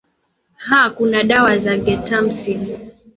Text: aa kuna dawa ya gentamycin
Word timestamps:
aa 0.71 0.89
kuna 0.89 1.19
dawa 1.23 1.53
ya 1.55 1.77
gentamycin 1.77 2.61